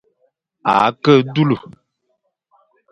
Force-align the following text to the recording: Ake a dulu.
Ake 0.73 1.11
a 1.19 1.23
dulu. 1.33 1.57